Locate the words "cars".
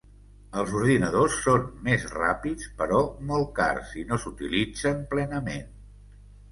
3.61-3.95